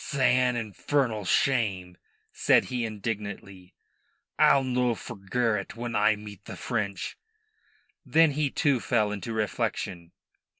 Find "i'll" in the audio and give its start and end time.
4.39-4.63